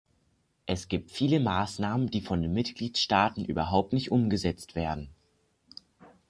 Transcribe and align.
Es 0.65 0.87
gibt 0.87 1.11
viele 1.11 1.39
Maßnahmen, 1.39 2.07
die 2.09 2.21
von 2.21 2.41
den 2.41 2.53
Mitgliedstaaten 2.55 3.45
überhaupt 3.45 3.93
nicht 3.93 4.09
umgesetzt 4.09 4.73
werden. 4.73 5.09